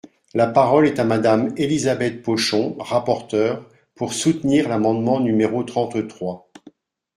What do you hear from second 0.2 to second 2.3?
La parole est à Madame Elisabeth